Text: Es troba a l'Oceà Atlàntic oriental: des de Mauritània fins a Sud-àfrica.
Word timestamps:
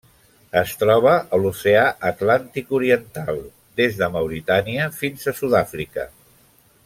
Es 0.59 0.71
troba 0.83 1.11
a 1.17 1.39
l'Oceà 1.41 1.83
Atlàntic 2.11 2.73
oriental: 2.79 3.37
des 3.83 4.01
de 4.01 4.11
Mauritània 4.17 4.89
fins 5.03 5.31
a 5.33 5.37
Sud-àfrica. 5.43 6.09